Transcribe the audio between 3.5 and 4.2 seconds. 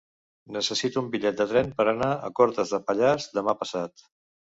passat.